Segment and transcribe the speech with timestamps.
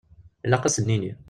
[0.45, 1.13] Ilaq ad sen-nini.